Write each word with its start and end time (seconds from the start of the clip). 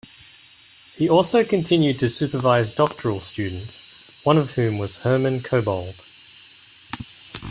He 0.95 1.07
also 1.07 1.43
continued 1.43 1.99
to 1.99 2.09
supervise 2.09 2.73
doctoral 2.73 3.19
students, 3.19 3.85
one 4.23 4.39
of 4.39 4.55
whom 4.55 4.79
was 4.79 4.97
Hermann 4.97 5.41
Kobold. 5.43 6.03